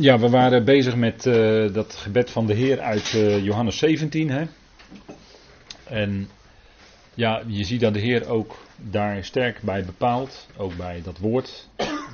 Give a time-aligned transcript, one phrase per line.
[0.00, 4.30] Ja, we waren bezig met uh, dat gebed van de Heer uit uh, Johannes 17.
[4.30, 4.44] Hè?
[5.84, 6.28] En
[7.14, 10.48] ja, je ziet dat de Heer ook daar sterk bij bepaalt.
[10.56, 11.68] Ook bij dat woord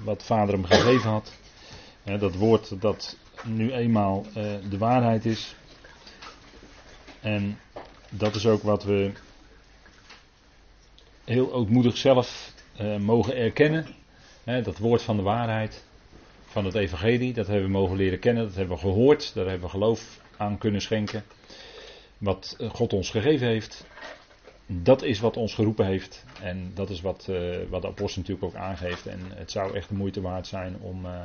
[0.05, 1.33] wat Vader hem gegeven had.
[2.03, 4.35] Hè, dat woord dat nu eenmaal uh,
[4.71, 5.55] de waarheid is.
[7.21, 7.59] En
[8.11, 9.13] dat is ook wat we
[11.25, 12.53] heel ootmoedig zelf
[12.99, 13.87] mogen erkennen.
[14.45, 15.85] Hè, dat woord van de waarheid
[16.55, 17.33] van het evangelie.
[17.33, 20.59] Dat hebben we mogen leren kennen, dat hebben we gehoord, daar hebben we geloof aan
[20.59, 21.25] kunnen schenken.
[22.19, 23.87] Wat eh, God ons gegeven heeft,
[24.67, 26.25] dat is wat ons geroepen heeft.
[26.43, 29.07] En dat is wat, uh, wat de apostel natuurlijk ook aangeeft.
[29.07, 31.21] En het zou echt de moeite waard zijn om uh,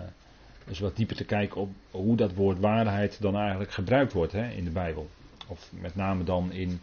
[0.68, 4.50] eens wat dieper te kijken op hoe dat woord waarheid dan eigenlijk gebruikt wordt hè,
[4.50, 5.10] in de Bijbel.
[5.48, 6.82] Of met name dan in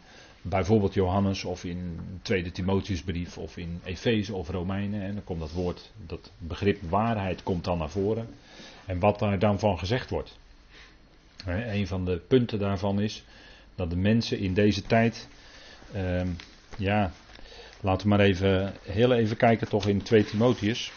[0.48, 5.02] bijvoorbeeld Johannes of in tweede Timotheusbrief of in Efeze of Romeinen.
[5.02, 8.28] En dan komt dat woord, dat begrip waarheid komt dan naar voren.
[8.87, 10.38] En wat daar dan van gezegd wordt.
[11.46, 13.24] Een van de punten daarvan is
[13.74, 15.29] dat de mensen in deze tijd,
[15.93, 16.29] ehm,
[16.79, 17.13] ja,
[17.80, 20.92] laten we maar even, heel even kijken toch in 2 Timotheus.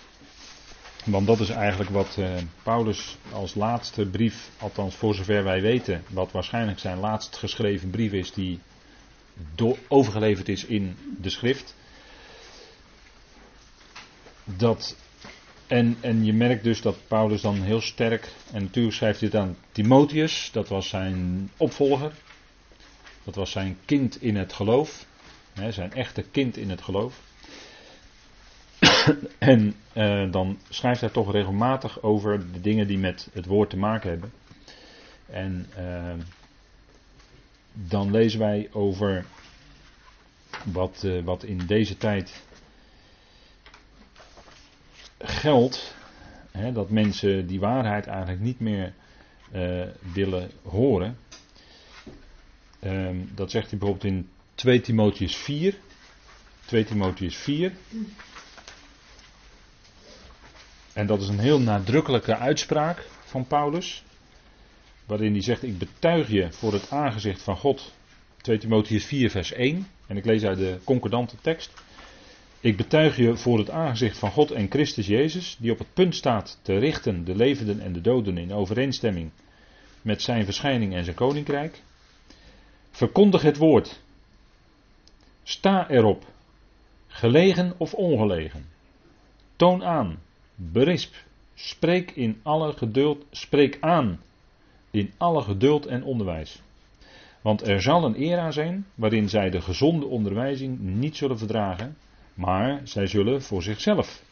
[1.05, 2.29] Want dat is eigenlijk wat uh,
[2.63, 8.11] Paulus als laatste brief, althans voor zover wij weten, wat waarschijnlijk zijn laatst geschreven brief
[8.11, 8.59] is die
[9.87, 11.75] overgeleverd is in de schrift.
[14.43, 14.95] Dat,
[15.67, 19.57] en, en je merkt dus dat Paulus dan heel sterk, en natuurlijk schrijft het aan
[19.71, 22.11] Timotheus, dat was zijn opvolger,
[23.23, 25.05] dat was zijn kind in het geloof,
[25.53, 27.21] hè, zijn echte kind in het geloof.
[29.37, 33.77] en uh, dan schrijft hij toch regelmatig over de dingen die met het woord te
[33.77, 34.31] maken hebben.
[35.25, 36.13] En uh,
[37.73, 39.25] dan lezen wij over
[40.63, 42.43] wat, uh, wat in deze tijd
[45.17, 45.95] geldt.
[46.51, 48.93] Hè, dat mensen die waarheid eigenlijk niet meer
[49.53, 51.17] uh, willen horen.
[52.83, 55.75] Um, dat zegt hij bijvoorbeeld in 2 Timotheus 4.
[56.65, 57.71] 2 Timotheus 4.
[60.93, 64.03] En dat is een heel nadrukkelijke uitspraak van Paulus
[65.09, 67.93] waarin hij zegt: Ik betuig je voor het aangezicht van God.
[68.41, 69.87] 2 Timotheus 4, vers 1.
[70.07, 71.73] En ik lees uit de concordante tekst.
[72.59, 76.15] Ik betuig je voor het aangezicht van God en Christus Jezus, die op het punt
[76.15, 79.31] staat te richten de levenden en de doden in overeenstemming
[80.01, 81.81] met zijn verschijning en zijn koninkrijk.
[82.91, 84.01] Verkondig het woord.
[85.43, 86.25] Sta erop,
[87.07, 88.65] gelegen of ongelegen.
[89.55, 90.19] Toon aan,
[90.55, 91.15] berisp,
[91.53, 94.19] spreek in alle geduld, spreek aan
[94.91, 96.61] in alle geduld en onderwijs.
[97.41, 101.97] Want er zal een era zijn waarin zij de gezonde onderwijzing niet zullen verdragen,
[102.33, 104.23] maar zij zullen voor zichzelf,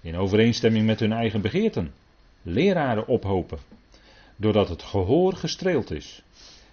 [0.00, 1.92] in overeenstemming met hun eigen begeerten,
[2.42, 3.58] leraren ophopen,
[4.36, 6.22] doordat het gehoor gestreeld is.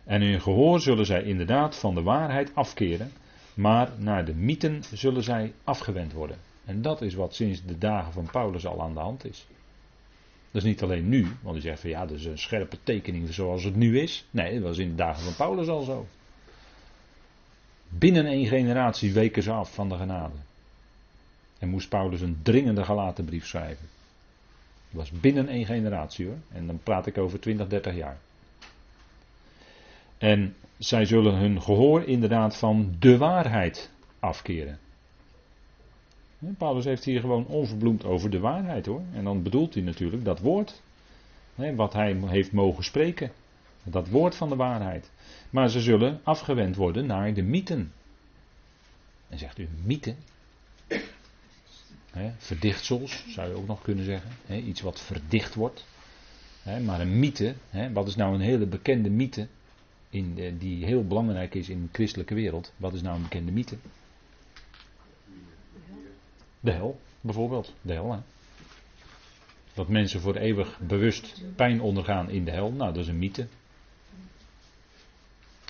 [0.04, 3.12] En in gehoor zullen zij inderdaad van de waarheid afkeren,
[3.54, 6.38] maar naar de mythen zullen zij afgewend worden.
[6.66, 9.48] En dat is wat sinds de dagen van Paulus al aan de hand is.
[10.56, 13.34] Dat is niet alleen nu, want u zegt van ja, dat is een scherpe tekening
[13.34, 14.26] zoals het nu is.
[14.32, 16.08] Nee, dat was in de dagen van Paulus al zo.
[17.90, 20.36] Binnen één generatie weken ze af van de genade.
[21.60, 23.88] En moest Paulus een dringende gelaten brief schrijven.
[24.90, 26.38] Dat was binnen één generatie hoor.
[26.52, 28.18] En dan praat ik over 20, 30 jaar.
[30.18, 34.80] En zij zullen hun gehoor inderdaad van de waarheid afkeren.
[36.58, 39.02] Paulus heeft hier gewoon onverbloemd over de waarheid hoor.
[39.14, 40.82] En dan bedoelt hij natuurlijk dat woord.
[41.76, 43.32] Wat hij heeft mogen spreken.
[43.84, 45.12] Dat woord van de waarheid.
[45.50, 47.92] Maar ze zullen afgewend worden naar de mythen.
[49.30, 50.16] En zegt u mythe?
[52.38, 54.32] verdichtsels zou je ook nog kunnen zeggen.
[54.68, 55.86] iets wat verdicht wordt.
[56.84, 57.56] maar een mythe,
[57.94, 59.48] wat is nou een hele bekende mythe?
[60.10, 62.74] In die heel belangrijk is in de christelijke wereld.
[62.78, 63.78] Wat is nou een bekende mythe?
[66.66, 67.74] De hel, bijvoorbeeld.
[67.82, 68.20] De hel, hè.
[69.74, 72.72] Dat mensen voor eeuwig bewust pijn ondergaan in de hel.
[72.72, 73.48] Nou, dat is een mythe.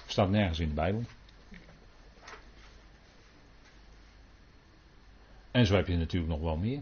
[0.06, 1.04] Staat nergens in de Bijbel.
[5.52, 6.82] En zo heb je natuurlijk nog wel meer.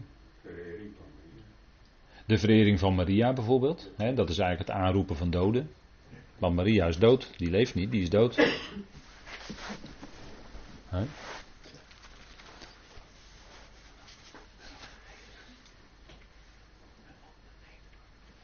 [2.26, 3.90] De verering van Maria bijvoorbeeld.
[3.96, 5.70] Hè, dat is eigenlijk het aanroepen van doden.
[6.38, 7.32] Want Maria is dood.
[7.36, 8.36] Die leeft niet, die is dood.
[10.88, 11.04] Hè?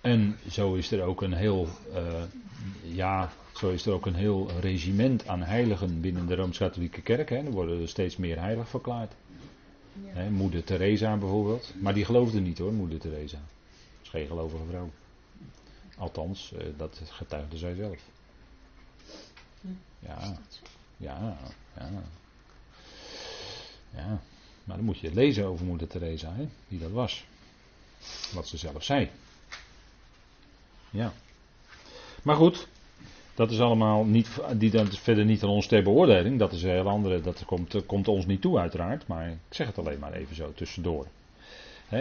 [0.01, 2.23] En zo is er ook een heel, uh,
[2.83, 7.29] ja, zo is er ook een heel regiment aan heiligen binnen de Rooms-Katholieke Kerk.
[7.29, 7.37] Hè.
[7.37, 9.13] Er worden er steeds meer heilig verklaard.
[10.05, 10.13] Ja.
[10.13, 11.75] Hè, moeder Teresa bijvoorbeeld.
[11.81, 13.37] Maar die geloofde niet hoor, moeder Teresa.
[13.37, 14.91] Dat is geen gelovige vrouw.
[15.97, 17.99] Althans, uh, dat getuigde zij zelf.
[19.99, 20.39] Ja,
[20.97, 21.37] ja,
[21.77, 22.03] ja.
[23.95, 24.21] Ja,
[24.65, 27.25] maar dan moet je lezen over moeder Teresa, hè, wie dat was.
[28.33, 29.11] Wat ze zelf zei.
[30.91, 31.13] Ja.
[32.23, 32.69] Maar goed,
[33.35, 36.39] dat is allemaal niet, die, dat verder niet aan ons ter beoordeling.
[36.39, 39.07] Dat is een heel andere, dat komt, komt ons niet toe uiteraard.
[39.07, 41.07] Maar ik zeg het alleen maar even zo tussendoor.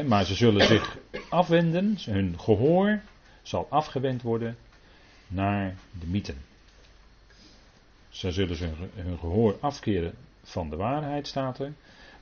[0.05, 0.97] maar ze zullen zich
[1.29, 3.01] afwenden, hun gehoor
[3.41, 4.57] zal afgewend worden
[5.27, 6.37] naar de mythen.
[8.09, 8.57] Ze zullen
[8.95, 10.13] hun gehoor afkeren
[10.43, 11.73] van de waarheid, staat er.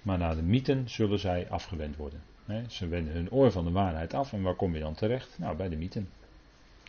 [0.01, 2.21] Maar naar de mythen zullen zij afgewend worden.
[2.67, 4.33] ze wenden hun oor van de waarheid af.
[4.33, 5.35] En waar kom je dan terecht?
[5.37, 6.09] Nou, bij de mythen.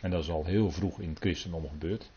[0.01, 2.09] En dat is al heel vroeg in het christendom gebeurd.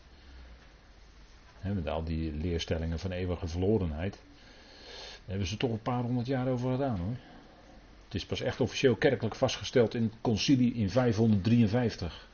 [1.61, 4.13] met al die leerstellingen van eeuwige verlorenheid.
[4.13, 7.15] Daar hebben ze toch een paar honderd jaar over gedaan hoor.
[8.05, 12.27] Het is pas echt officieel kerkelijk vastgesteld in het concilie in 553.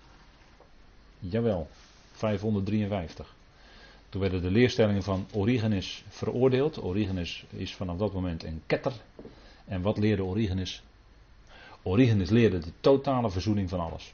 [1.20, 1.70] Jawel,
[2.12, 3.36] 553.
[4.10, 6.82] Toen werden de leerstellingen van Origenes veroordeeld.
[6.84, 8.94] Origenes is vanaf dat moment een ketter.
[9.66, 10.84] En wat leerde Origenes?
[11.84, 14.14] Origenes leerde de totale verzoening van alles.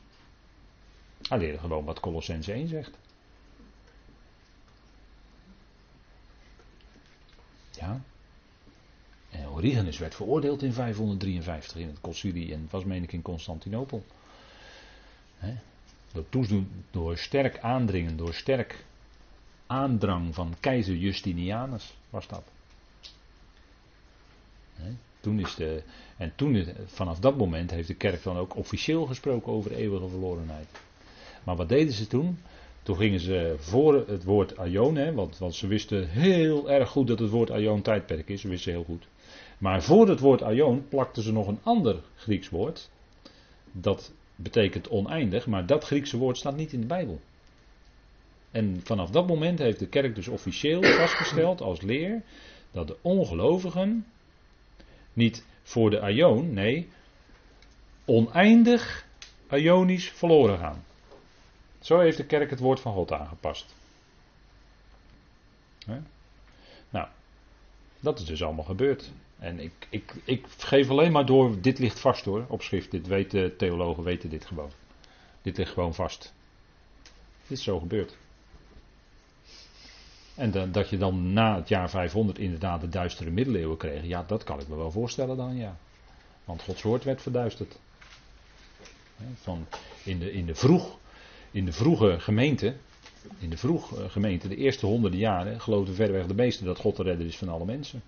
[1.29, 2.91] Hij leerde gewoon wat Colossense 1 zegt.
[7.71, 8.01] Ja.
[9.29, 14.03] En Origenes werd veroordeeld in 553 in het concilie en was meen ik in Constantinopel.
[16.11, 18.85] Door, toedoen, door sterk aandringen, door sterk
[19.67, 22.43] aandrang van keizer Justinianus was dat.
[25.19, 25.83] toen is de,
[26.17, 30.67] en toen, vanaf dat moment heeft de kerk dan ook officieel gesproken over eeuwige verlorenheid.
[31.45, 32.37] Maar wat deden ze toen?
[32.83, 37.19] Toen gingen ze voor het woord Aion, want, want ze wisten heel erg goed dat
[37.19, 39.07] het woord Aion tijdperk is, ze wisten heel goed.
[39.57, 42.89] Maar voor het woord Aion plakten ze nog een ander Grieks woord.
[43.71, 47.19] Dat betekent oneindig, maar dat Griekse woord staat niet in de Bijbel.
[48.51, 52.21] En vanaf dat moment heeft de kerk dus officieel vastgesteld als leer
[52.71, 54.05] dat de ongelovigen
[55.13, 56.87] niet voor de Aion, nee,
[58.05, 59.05] oneindig
[59.49, 60.83] Ionisch verloren gaan.
[61.85, 63.75] Zo heeft de kerk het woord van God aangepast.
[66.89, 67.07] Nou,
[67.99, 69.11] dat is dus allemaal gebeurd.
[69.39, 72.91] En ik, ik, ik geef alleen maar door, dit ligt vast hoor, op schrift.
[72.91, 74.71] Dit weten theologen, weten dit gewoon.
[75.41, 76.33] Dit ligt gewoon vast.
[77.47, 78.17] Dit is zo gebeurd.
[80.35, 84.43] En dat je dan na het jaar 500 inderdaad de duistere middeleeuwen kreeg, ja, dat
[84.43, 85.77] kan ik me wel voorstellen dan, ja.
[86.45, 87.79] Want Gods woord werd verduisterd.
[89.35, 89.67] Van
[90.03, 90.97] in, de, in, de vroeg,
[91.55, 92.75] in de vroege gemeente,
[93.37, 97.03] in de vroege gemeente, de eerste honderden jaren, geloofden verreweg de meesten dat God de
[97.03, 98.01] redder is van alle mensen.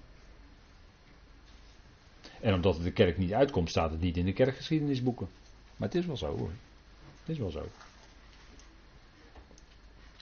[2.42, 5.28] En omdat het de kerk niet uitkomt, staat het niet in de kerkgeschiedenisboeken.
[5.78, 6.52] Maar het is wel zo hoor.
[7.20, 7.68] Het is wel zo.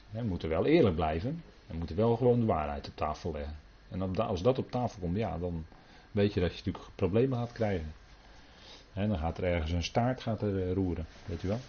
[0.10, 1.44] We moeten wel eerlijk blijven.
[1.68, 3.58] We moeten wel gewoon de waarheid op tafel leggen.
[3.90, 5.66] En als dat op tafel komt, ja, dan
[6.12, 7.94] weet je dat je natuurlijk problemen gaat krijgen.
[8.94, 11.60] En dan gaat er ergens een staart gaat er eh, roeren, weet u wel.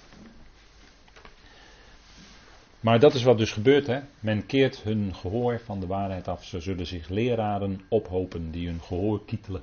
[2.86, 3.86] Maar dat is wat dus gebeurt.
[3.86, 4.00] Hè?
[4.20, 6.44] Men keert hun gehoor van de waarheid af.
[6.44, 9.62] Ze zullen zich leraren ophopen die hun gehoor kietelen.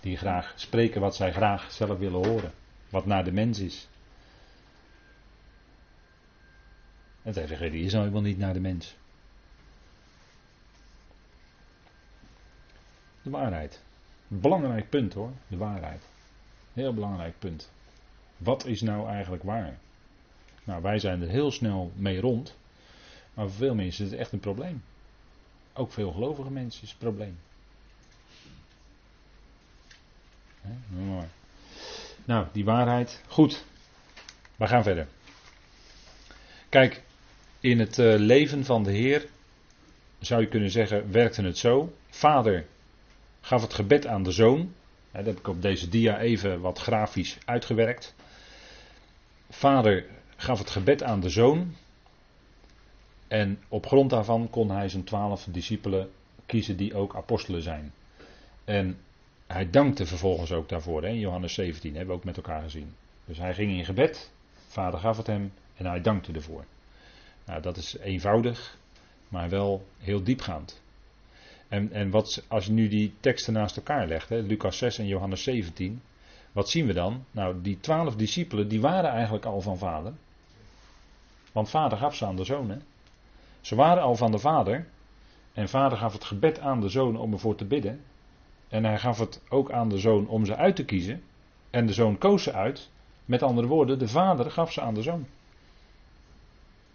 [0.00, 2.52] Die graag spreken wat zij graag zelf willen horen.
[2.90, 3.88] Wat naar de mens is.
[7.22, 8.94] En zij die is nou helemaal niet naar de mens.
[13.22, 13.82] De waarheid.
[14.28, 16.02] Belangrijk punt hoor, de waarheid.
[16.72, 17.70] Heel belangrijk punt.
[18.36, 19.78] Wat is nou eigenlijk waar?
[20.64, 22.56] Nou, wij zijn er heel snel mee rond.
[23.34, 24.82] Maar voor veel mensen is het echt een probleem.
[25.72, 27.38] Ook veel gelovige mensen is het probleem.
[32.24, 33.22] Nou, die waarheid.
[33.28, 33.64] Goed.
[34.56, 35.06] We gaan verder.
[36.68, 37.02] Kijk,
[37.60, 39.26] in het eh, leven van de Heer
[40.18, 41.94] zou je kunnen zeggen, werkte het zo.
[42.08, 42.66] Vader
[43.40, 44.74] gaf het gebed aan de zoon.
[45.12, 48.14] Dat heb ik op deze dia even wat grafisch uitgewerkt.
[49.50, 51.74] Vader gaf het gebed aan de zoon.
[53.28, 56.10] En op grond daarvan kon hij zijn twaalf discipelen
[56.46, 57.92] kiezen die ook apostelen zijn.
[58.64, 58.98] En
[59.46, 61.04] hij dankte vervolgens ook daarvoor.
[61.04, 62.94] In Johannes 17 hebben we ook met elkaar gezien.
[63.24, 64.32] Dus hij ging in gebed.
[64.68, 66.64] Vader gaf het hem en hij dankte ervoor.
[67.46, 68.78] Nou, dat is eenvoudig,
[69.28, 70.82] maar wel heel diepgaand.
[71.68, 75.06] En, en wat, als je nu die teksten naast elkaar legt, hè, Lucas 6 en
[75.06, 76.02] Johannes 17,
[76.52, 77.24] wat zien we dan?
[77.30, 80.12] Nou, die twaalf discipelen, die waren eigenlijk al van vader.
[81.52, 82.70] Want vader gaf ze aan de zoon.
[82.70, 82.76] Hè?
[83.60, 84.86] Ze waren al van de vader.
[85.52, 88.04] En vader gaf het gebed aan de zoon om ervoor te bidden.
[88.68, 91.22] En hij gaf het ook aan de zoon om ze uit te kiezen.
[91.70, 92.90] En de zoon koos ze uit.
[93.24, 95.26] Met andere woorden, de vader gaf ze aan de zoon.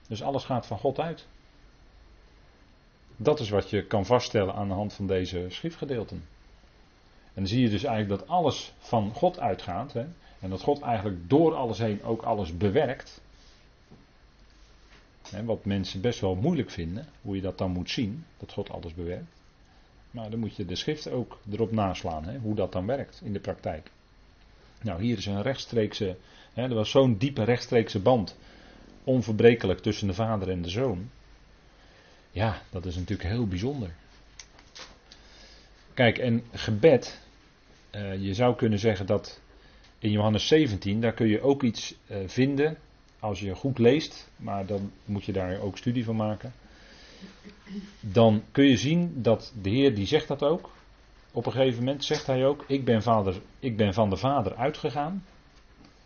[0.07, 1.27] Dus alles gaat van God uit.
[3.15, 6.23] Dat is wat je kan vaststellen aan de hand van deze schriftgedeelten.
[7.37, 9.93] En dan zie je dus eigenlijk dat alles van God uitgaat.
[9.93, 10.05] Hè?
[10.39, 13.21] En dat God eigenlijk door alles heen ook alles bewerkt.
[15.29, 18.69] Hè, wat mensen best wel moeilijk vinden, hoe je dat dan moet zien, dat God
[18.69, 19.33] alles bewerkt.
[20.11, 23.33] Maar dan moet je de schrift ook erop naslaan, hè, hoe dat dan werkt in
[23.33, 23.91] de praktijk.
[24.81, 26.17] Nou, hier is een rechtstreekse,
[26.53, 28.37] hè, er was zo'n diepe rechtstreekse band,
[29.03, 31.09] onverbrekelijk tussen de vader en de zoon.
[32.31, 33.91] Ja, dat is natuurlijk heel bijzonder.
[35.93, 37.25] Kijk, en gebed,
[37.97, 39.41] uh, je zou kunnen zeggen dat
[39.99, 42.77] in Johannes 17, daar kun je ook iets uh, vinden
[43.19, 46.53] als je goed leest, maar dan moet je daar ook studie van maken.
[47.99, 50.69] Dan kun je zien dat de Heer die zegt dat ook.
[51.31, 54.55] Op een gegeven moment zegt hij ook: ik ben, vader, ik ben van de Vader
[54.55, 55.25] uitgegaan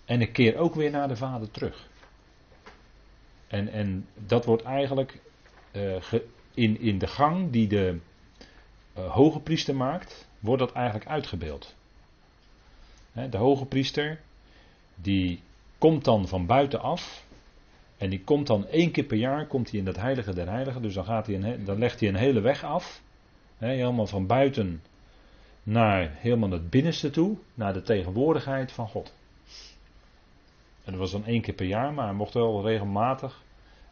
[0.06, 1.90] en ik keer ook weer naar de Vader terug.
[3.48, 5.20] En, en dat wordt eigenlijk
[5.72, 5.96] uh,
[6.54, 8.00] in, in de gang die de
[8.98, 11.76] uh, hoge priester maakt, wordt dat eigenlijk uitgebeeld.
[13.12, 14.20] De hoge priester,
[14.96, 15.42] die
[15.78, 17.26] komt dan van buitenaf.
[17.98, 20.82] En die komt dan één keer per jaar komt hij in dat heilige der heiligen.
[20.82, 23.02] Dus dan, gaat hij een, dan legt hij een hele weg af.
[23.58, 24.82] helemaal van buiten
[25.64, 27.38] naar helemaal het binnenste toe.
[27.54, 29.14] Naar de tegenwoordigheid van God.
[30.84, 33.44] En dat was dan één keer per jaar, maar hij mocht wel regelmatig.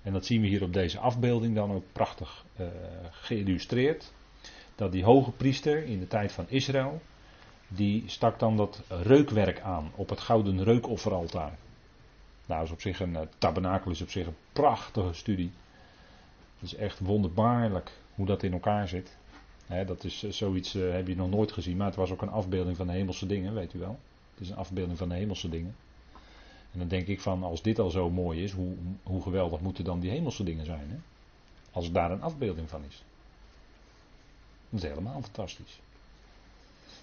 [0.02, 2.68] En dat zien we hier op deze afbeelding dan ook prachtig uh,
[3.12, 4.12] geïllustreerd.
[4.76, 7.02] Dat die hoge priester in de tijd van Israël.
[7.72, 11.58] Die stak dan dat reukwerk aan op het gouden reukofferaltaar.
[12.46, 15.52] Nou, is op zich een uh, tabernakel is op zich een prachtige studie.
[16.60, 19.18] Het is echt wonderbaarlijk hoe dat in elkaar zit.
[19.86, 22.30] dat is uh, zoiets, uh, heb je nog nooit gezien, maar het was ook een
[22.30, 24.00] afbeelding van de hemelse dingen, weet u wel.
[24.34, 25.76] Het is een afbeelding van de hemelse dingen.
[26.72, 28.74] En dan denk ik van, als dit al zo mooi is, hoe,
[29.04, 30.90] hoe geweldig moeten dan die hemelse dingen zijn?
[30.90, 30.98] Hè?
[31.72, 33.04] Als daar een afbeelding van is.
[34.70, 35.80] Dat is helemaal fantastisch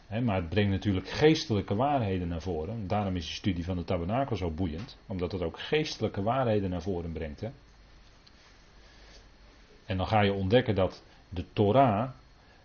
[0.09, 2.87] maar het brengt natuurlijk geestelijke waarheden naar voren.
[2.87, 4.99] Daarom is de studie van de tabernakel zo boeiend.
[5.07, 7.43] Omdat het ook geestelijke waarheden naar voren brengt.
[9.87, 12.11] En dan ga je ontdekken dat de Torah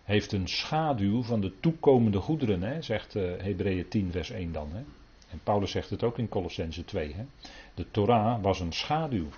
[0.02, 4.68] heeft een schaduw van de toekomende goederen, zegt uh, Hebreeën 10 vers 1 dan.
[5.30, 7.14] En Paulus zegt het ook in Colossense 2.
[7.14, 7.24] Hè.
[7.74, 9.28] De Torah was een schaduw.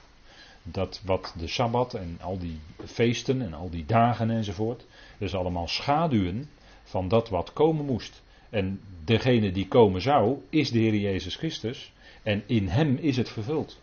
[0.62, 4.87] Dat wat de Sabbat en al die feesten en al die dagen enzovoort,
[5.18, 6.49] dus allemaal schaduwen
[6.85, 8.23] van dat wat komen moest.
[8.50, 11.93] En degene die komen zou, is de Heer Jezus Christus.
[12.23, 13.79] En in hem is het vervuld.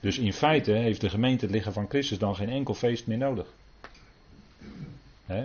[0.00, 3.18] Dus in feite heeft de gemeente het lichaam van Christus dan geen enkel feest meer
[3.18, 3.46] nodig.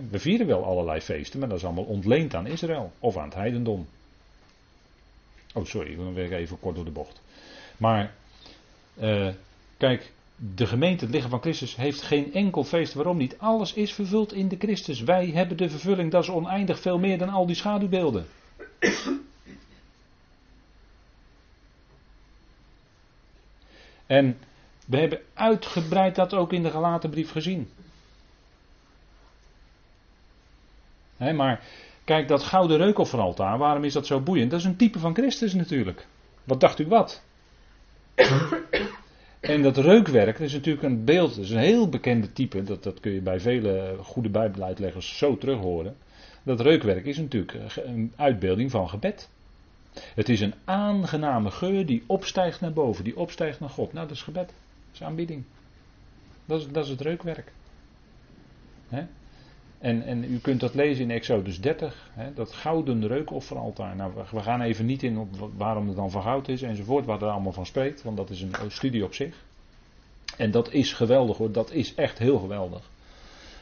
[0.10, 3.34] we vieren wel allerlei feesten, maar dat is allemaal ontleend aan Israël of aan het
[3.34, 3.88] heidendom.
[5.54, 7.22] Oh, sorry, dan weer even kort door de bocht.
[7.78, 8.14] Maar,
[9.00, 9.30] uh,
[9.78, 12.94] kijk, de gemeente, het lichaam van Christus, heeft geen enkel feest.
[12.94, 13.38] Waarom niet?
[13.40, 15.02] Alles is vervuld in de Christus.
[15.02, 18.28] Wij hebben de vervulling, dat is oneindig veel meer dan al die schaduwbeelden.
[24.06, 24.38] En
[24.86, 27.70] we hebben uitgebreid dat ook in de gelaten brief gezien.
[31.18, 31.64] maar
[32.04, 34.52] kijk, dat gouden reukofferaltaar, waarom is dat zo boeiend?
[34.52, 36.08] Dat is een type van Christus natuurlijk.
[36.44, 37.24] Wat dacht u wat?
[39.48, 43.00] En dat reukwerk is natuurlijk een beeld, dat is een heel bekende type, dat, dat
[43.00, 45.96] kun je bij vele goede bijbeluitleggers zo terug horen.
[46.44, 49.30] Dat reukwerk is natuurlijk een uitbeelding van gebed.
[50.16, 53.94] Het is een aangename geur die opstijgt naar boven, die opstijgt naar God.
[53.94, 54.56] Nou, dat is gebed, dat
[54.94, 55.44] is aanbidding.
[56.46, 57.52] Dat is, dat is het reukwerk.
[59.80, 63.96] En, en u kunt dat lezen in Exodus 30, dat gouden reukofferaltaar.
[63.96, 67.22] Nou, we gaan even niet in op waarom het dan van goud is enzovoort, waar
[67.22, 69.46] er allemaal van spreekt, want dat is een studie op zich.
[70.38, 72.90] En dat is geweldig hoor, dat is echt heel geweldig.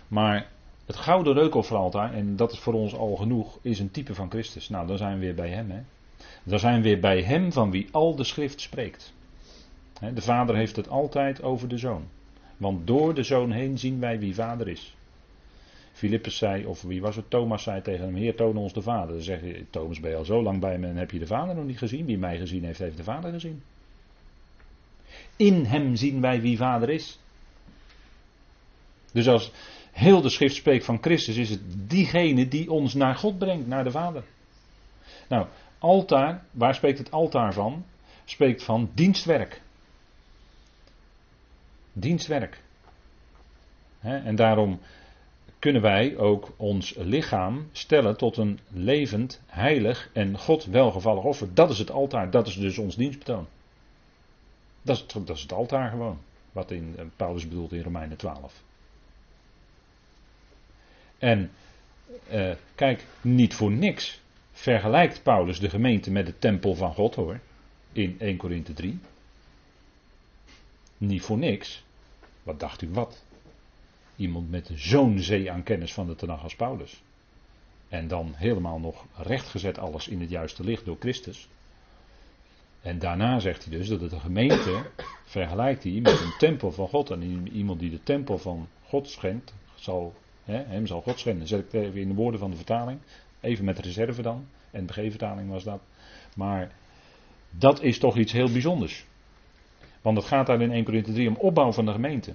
[0.07, 0.47] Maar
[0.85, 4.69] het gouden reukofferaltaar, en dat is voor ons al genoeg, is een type van Christus.
[4.69, 5.71] Nou, dan zijn we weer bij hem.
[5.71, 5.79] Hè.
[6.43, 9.13] Dan zijn we weer bij hem van wie al de schrift spreekt.
[10.13, 12.03] De vader heeft het altijd over de zoon.
[12.57, 14.94] Want door de zoon heen zien wij wie vader is.
[15.95, 17.29] Filippus zei, of wie was het?
[17.29, 19.13] Thomas zei tegen hem: Heer, toon ons de Vader.
[19.13, 21.27] Dan zeg je: Thomas, ben je al zo lang bij me en heb je de
[21.27, 22.05] Vader nog niet gezien?
[22.05, 23.63] Wie mij gezien heeft, heeft de Vader gezien.
[25.35, 27.19] In hem zien wij wie Vader is.
[29.11, 29.51] Dus als
[29.91, 33.83] heel de schrift spreekt van Christus, is het diegene die ons naar God brengt, naar
[33.83, 34.23] de Vader.
[35.29, 35.47] Nou,
[35.79, 37.85] altaar, waar spreekt het altaar van?
[38.25, 39.61] Spreekt van dienstwerk.
[41.93, 42.63] Dienstwerk.
[44.01, 44.79] en daarom
[45.65, 51.53] kunnen wij ook ons lichaam stellen tot een levend, heilig en God welgevallig offer.
[51.53, 53.47] Dat is het altaar, dat is dus ons dienstbetoon.
[54.81, 56.17] Dat is het, dat is het altaar gewoon.
[56.51, 58.63] wat in, eh, Paulus bedoelt in Romeinen 12.
[61.17, 61.51] En
[62.31, 67.39] uh, kijk, niet voor niks vergelijkt Paulus de gemeente met de tempel van God hoor,
[67.91, 68.99] in 1 Korinthe 3.
[70.97, 71.83] Niet voor niks.
[72.43, 73.24] Wat dacht u wat?
[74.15, 77.03] Iemand met zo'n zee aan kennis van de Tenach als Paulus.
[77.89, 81.47] En dan helemaal nog rechtgezet alles in het juiste licht door Christus.
[82.81, 84.85] En daarna zegt hij dus dat het de gemeente
[85.25, 87.09] vergelijkt hij met een tempel van God.
[87.09, 91.47] En iemand die de tempel van God schendt, zal, hè, hem zal God schenden.
[91.47, 92.99] Zet ik even in de woorden van de vertaling.
[93.39, 94.47] Even met reserve dan.
[94.71, 95.81] En vertaling was dat.
[96.35, 96.71] Maar
[97.49, 99.05] dat is toch iets heel bijzonders.
[100.01, 102.33] Want het gaat daar in 1 Corinthië 3 om opbouw van de gemeente.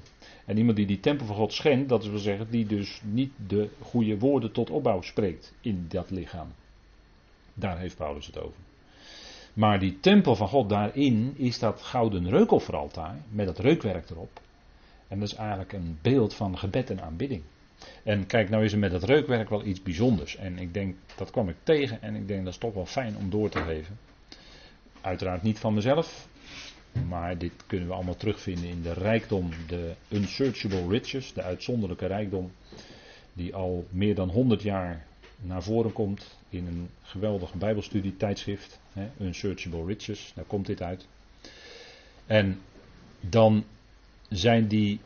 [0.50, 3.68] En iemand die die tempel van God schendt, dat wil zeggen, die dus niet de
[3.80, 6.48] goede woorden tot opbouw spreekt in dat lichaam.
[7.54, 8.58] Daar heeft Paulus het over.
[9.54, 14.40] Maar die tempel van God daarin is dat gouden reukofferaltaar met dat reukwerk erop.
[15.08, 17.42] En dat is eigenlijk een beeld van gebed en aanbidding.
[18.02, 20.36] En kijk, nou is er met dat reukwerk wel iets bijzonders.
[20.36, 23.16] En ik denk, dat kwam ik tegen en ik denk dat is toch wel fijn
[23.16, 23.98] om door te geven.
[25.00, 26.28] Uiteraard niet van mezelf,
[27.08, 32.52] maar dit kunnen we allemaal terugvinden in de rijkdom, de unsearchable riches, de uitzonderlijke rijkdom,
[33.32, 35.06] die al meer dan 100 jaar
[35.42, 41.06] naar voren komt in een geweldig Bijbelstudie tijdschrift, hè, Unsearchable Riches, daar komt dit uit.
[42.26, 42.60] En
[43.20, 43.64] dan
[44.28, 45.00] zijn die,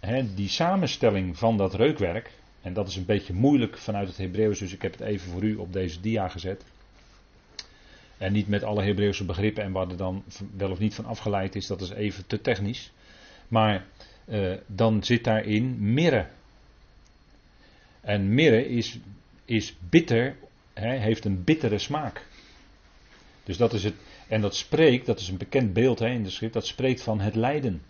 [0.00, 2.30] hè, die samenstelling van dat reukwerk,
[2.62, 5.42] en dat is een beetje moeilijk vanuit het Hebreeuws, dus ik heb het even voor
[5.42, 6.64] u op deze dia gezet.
[8.22, 10.24] En niet met alle Hebreeuwse begrippen en waar er dan
[10.56, 12.92] wel of niet van afgeleid is, dat is even te technisch.
[13.48, 13.86] Maar
[14.28, 16.26] uh, dan zit daarin mirre.
[18.00, 18.98] En mirre is,
[19.44, 20.36] is bitter,
[20.72, 22.26] hè, heeft een bittere smaak.
[23.44, 23.94] Dus dat is het.
[24.28, 27.20] En dat spreekt, dat is een bekend beeld hè, in de schrift, dat spreekt van
[27.20, 27.82] het lijden.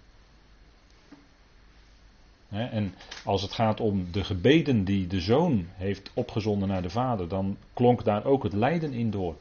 [2.48, 7.28] En als het gaat om de gebeden die de zoon heeft opgezonden naar de vader,
[7.28, 9.36] dan klonk daar ook het lijden in door.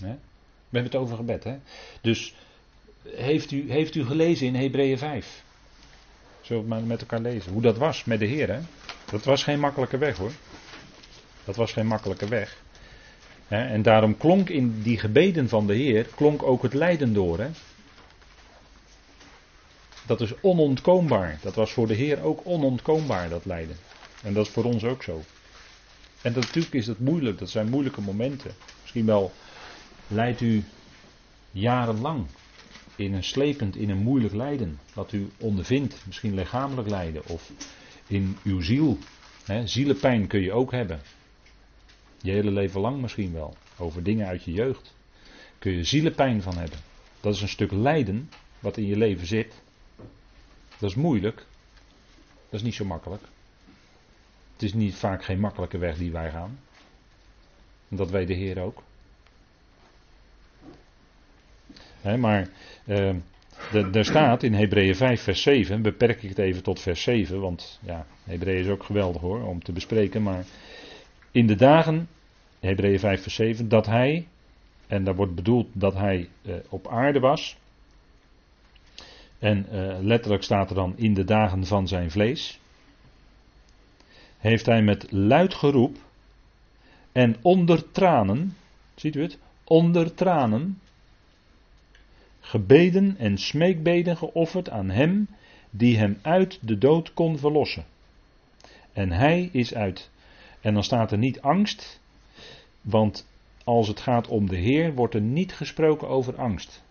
[0.00, 1.44] We hebben het over gebed.
[1.44, 1.56] Hè?
[2.00, 2.34] Dus
[3.02, 5.42] heeft u, heeft u gelezen in Hebreeën 5?
[6.40, 7.52] Zullen we maar met elkaar lezen.
[7.52, 8.48] Hoe dat was met de Heer.
[8.48, 8.60] Hè?
[9.10, 10.32] Dat was geen makkelijke weg hoor.
[11.44, 12.62] Dat was geen makkelijke weg.
[13.48, 17.38] En daarom klonk in die gebeden van de Heer, klonk ook het lijden door.
[17.38, 17.48] Hè?
[20.06, 21.38] Dat is onontkoombaar.
[21.42, 23.76] Dat was voor de Heer ook onontkoombaar, dat lijden.
[24.22, 25.22] En dat is voor ons ook zo.
[26.22, 28.50] En natuurlijk is dat moeilijk, dat zijn moeilijke momenten.
[28.80, 29.32] Misschien wel
[30.08, 30.64] leidt u
[31.50, 32.26] jarenlang
[32.96, 34.78] in een slepend, in een moeilijk lijden.
[34.94, 37.50] Wat u ondervindt, misschien lichamelijk lijden of
[38.06, 38.98] in uw ziel.
[39.44, 41.00] Hè, zielenpijn kun je ook hebben.
[42.20, 43.56] Je hele leven lang misschien wel.
[43.78, 44.94] Over dingen uit je jeugd.
[45.58, 46.78] Kun je zielenpijn van hebben.
[47.20, 49.62] Dat is een stuk lijden wat in je leven zit.
[50.78, 51.36] Dat is moeilijk.
[52.50, 53.22] Dat is niet zo makkelijk.
[54.52, 56.58] Het is niet vaak geen makkelijke weg die wij gaan.
[57.88, 58.82] En dat weet de Heer ook
[62.16, 62.48] maar
[62.86, 63.14] uh,
[63.72, 67.80] er staat in Hebreeën 5 vers 7, beperk ik het even tot vers 7, want
[67.82, 70.44] ja, Hebreeën is ook geweldig hoor, om te bespreken, maar
[71.30, 72.08] in de dagen,
[72.60, 74.26] Hebreeën 5 vers 7, dat hij,
[74.86, 77.56] en daar wordt bedoeld dat hij uh, op aarde was,
[79.38, 82.60] en uh, letterlijk staat er dan in de dagen van zijn vlees,
[84.38, 85.96] heeft hij met luid geroep
[87.12, 88.56] en onder tranen,
[88.94, 90.80] ziet u het, onder tranen,
[92.48, 95.28] gebeden en smeekbeden geofferd aan Hem
[95.70, 97.84] die hem uit de dood kon verlossen.
[98.92, 100.10] En Hij is uit.
[100.60, 102.00] En dan staat er niet angst,
[102.80, 103.26] want
[103.64, 106.82] als het gaat om de Heer wordt er niet gesproken over angst.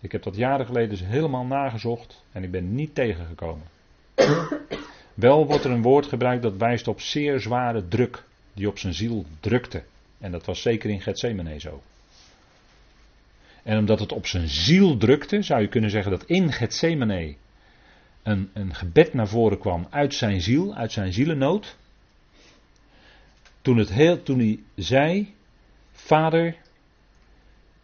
[0.00, 3.66] Ik heb dat jaren geleden dus helemaal nagezocht en ik ben niet tegengekomen.
[5.14, 8.94] Wel wordt er een woord gebruikt dat wijst op zeer zware druk, die op zijn
[8.94, 9.82] ziel drukte.
[10.18, 11.82] En dat was zeker in Gethsemane zo.
[13.64, 17.36] En omdat het op zijn ziel drukte, zou je kunnen zeggen dat in Gethsemane
[18.22, 21.76] een, een gebed naar voren kwam uit zijn ziel, uit zijn zielennood.
[23.62, 25.34] Toen, het heel, toen hij zei,
[25.92, 26.56] Vader,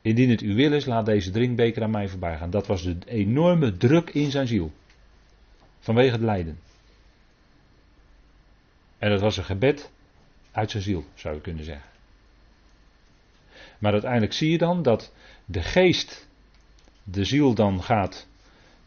[0.02, 2.50] indien het u wil is, laat deze drinkbeker aan mij voorbij gaan.
[2.50, 4.72] Dat was de enorme druk in zijn ziel.
[5.78, 6.58] Vanwege het lijden.
[8.98, 9.90] En dat was een gebed
[10.50, 11.88] uit zijn ziel, zou je kunnen zeggen.
[13.78, 15.12] Maar uiteindelijk zie je dan dat
[15.50, 16.28] de geest
[17.02, 18.28] de ziel dan gaat,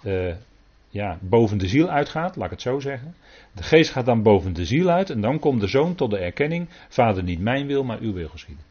[0.03, 0.35] uh,
[0.89, 3.15] ja, boven de ziel uitgaat, laat ik het zo zeggen.
[3.51, 6.17] De geest gaat dan boven de ziel uit en dan komt de zoon tot de
[6.17, 8.63] erkenning, vader niet mijn wil, maar uw wil geschieden.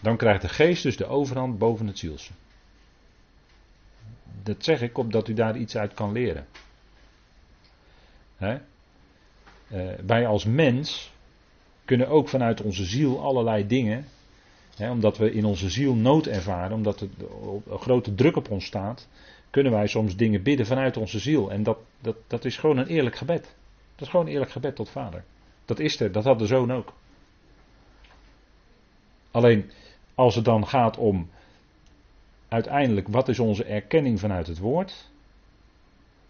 [0.00, 2.32] Dan krijgt de geest dus de overhand boven het zielse.
[4.42, 6.46] Dat zeg ik opdat u daar iets uit kan leren.
[8.36, 8.58] Hè?
[9.72, 11.12] Uh, wij als mens
[11.84, 14.06] kunnen ook vanuit onze ziel allerlei dingen,
[14.78, 17.08] omdat we in onze ziel nood ervaren, omdat er
[17.70, 19.08] een grote druk op ons staat,
[19.50, 21.50] kunnen wij soms dingen bidden vanuit onze ziel.
[21.50, 23.54] En dat, dat, dat is gewoon een eerlijk gebed.
[23.94, 25.24] Dat is gewoon een eerlijk gebed tot vader.
[25.64, 26.92] Dat is er, dat had de zoon ook.
[29.30, 29.70] Alleen
[30.14, 31.30] als het dan gaat om
[32.48, 35.10] uiteindelijk wat is onze erkenning vanuit het woord,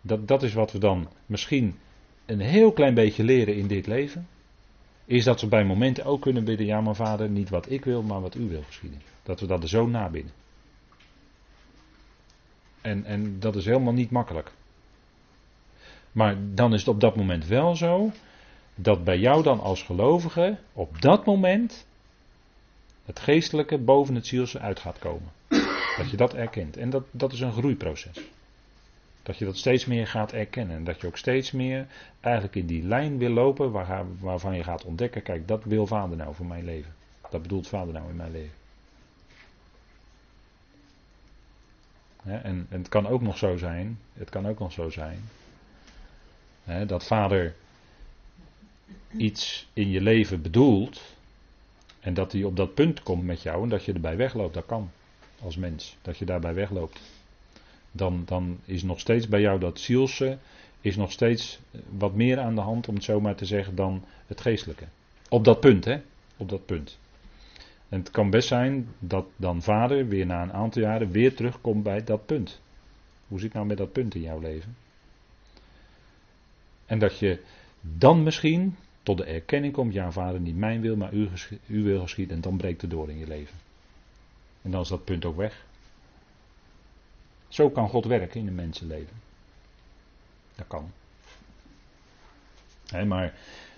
[0.00, 1.78] dat, dat is wat we dan misschien
[2.26, 4.28] een heel klein beetje leren in dit leven.
[5.08, 8.02] Is dat we bij momenten ook kunnen bidden, ja maar vader, niet wat ik wil,
[8.02, 9.02] maar wat u wil geschieden.
[9.22, 10.32] Dat we dat er zo nabidden.
[12.80, 14.52] En, en dat is helemaal niet makkelijk.
[16.12, 18.10] Maar dan is het op dat moment wel zo
[18.74, 21.86] dat bij jou dan als gelovige op dat moment
[23.04, 25.32] het geestelijke boven het zielse uit gaat komen.
[25.96, 26.76] Dat je dat erkent.
[26.76, 28.30] En dat, dat is een groeiproces.
[29.28, 30.76] Dat je dat steeds meer gaat erkennen.
[30.76, 31.86] En dat je ook steeds meer
[32.20, 36.16] eigenlijk in die lijn wil lopen waar, waarvan je gaat ontdekken, kijk, dat wil vader
[36.16, 36.94] nou voor mijn leven.
[37.30, 38.56] Dat bedoelt vader nou in mijn leven.
[42.24, 45.20] en, en, het kan ook nog zo zijn, het kan ook nog zo zijn,
[46.86, 47.54] dat vader
[49.16, 51.16] iets in je leven bedoelt
[52.00, 54.66] en dat hij op dat punt komt met jou en dat je erbij wegloopt, dat
[54.66, 54.90] kan
[55.42, 57.17] als mens, dat je daarbij wegloopt.
[57.92, 60.38] Dan, dan is nog steeds bij jou dat zielse,
[60.80, 61.60] is nog steeds
[61.98, 64.84] wat meer aan de hand, om het zo maar te zeggen, dan het geestelijke.
[65.28, 66.00] Op dat punt, hè?
[66.36, 66.98] Op dat punt.
[67.88, 71.82] En het kan best zijn dat dan vader weer na een aantal jaren weer terugkomt
[71.82, 72.60] bij dat punt.
[73.28, 74.76] Hoe zit nou met dat punt in jouw leven?
[76.86, 77.40] En dat je
[77.80, 81.28] dan misschien tot de erkenning komt, ja vader, niet mijn wil, maar u,
[81.66, 82.36] u wil geschieden.
[82.36, 83.56] En dan breekt het door in je leven.
[84.62, 85.66] En dan is dat punt ook weg.
[87.48, 89.16] Zo kan God werken in een mensenleven.
[90.54, 90.90] Dat kan.
[93.06, 93.34] maar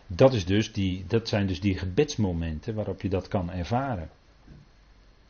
[0.06, 4.10] dat, is dus die, dat zijn dus die gebedsmomenten waarop je dat kan ervaren.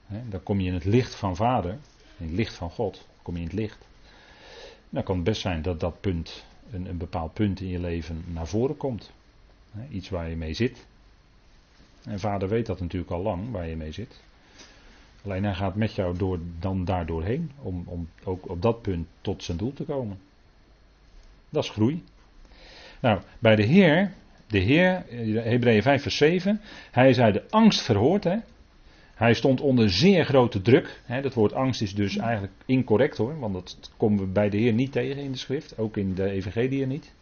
[0.07, 1.79] dan kom je in het licht van Vader,
[2.17, 3.79] in het licht van God, kom je in het licht.
[4.91, 8.25] Dan kan het best zijn dat dat punt, een, een bepaald punt in je leven
[8.27, 9.13] naar voren komt.
[9.91, 10.87] iets waar je mee zit.
[12.05, 14.21] En Vader weet dat natuurlijk al lang, waar je mee zit.
[15.25, 19.07] Alleen hij gaat met jou door, dan daar doorheen, om, om ook op dat punt
[19.21, 20.19] tot zijn doel te komen.
[21.49, 22.05] Dat is groei.
[23.01, 24.13] Nou, bij de Heer
[24.51, 25.05] de Heer,
[25.45, 28.25] Hebreeën 5 vers 7, hij uit de angst verhoord.
[28.25, 28.37] Hè?
[29.15, 31.03] Hij stond onder zeer grote druk.
[31.05, 31.21] Hè?
[31.21, 34.73] Dat woord angst is dus eigenlijk incorrect hoor, want dat komen we bij de Heer
[34.73, 37.13] niet tegen in de schrift, ook in de Evangelie niet.